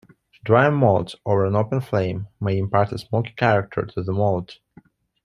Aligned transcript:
Drying 0.43 0.73
malt 0.77 1.13
over 1.27 1.45
an 1.45 1.55
open 1.55 1.79
flame 1.79 2.27
may 2.39 2.57
impart 2.57 2.91
a 2.91 2.97
smoky 2.97 3.33
character 3.37 3.85
to 3.85 4.01
the 4.01 4.11
malt. 4.11 4.57